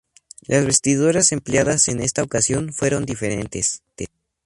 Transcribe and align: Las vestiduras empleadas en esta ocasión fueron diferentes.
Las 0.47 0.65
vestiduras 0.65 1.31
empleadas 1.31 1.87
en 1.87 1.99
esta 2.01 2.23
ocasión 2.23 2.73
fueron 2.73 3.05
diferentes. 3.05 3.83